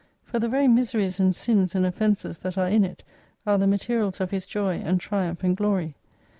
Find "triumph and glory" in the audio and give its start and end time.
4.99-5.93